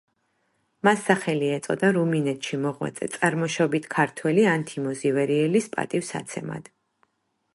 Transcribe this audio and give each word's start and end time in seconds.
მას 0.87 1.01
სახელი 1.09 1.49
ეწოდა 1.57 1.89
რუმინეთში 1.97 2.59
მოღვაწე 2.63 3.09
წარმოშობით 3.17 3.85
ქართველი 3.95 4.47
ანთიმოზ 4.53 5.03
ივერიელის 5.13 5.71
პატივსაცემად. 5.77 6.75